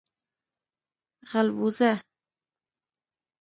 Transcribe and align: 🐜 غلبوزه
🐜 1.29 1.31
غلبوزه 1.31 1.91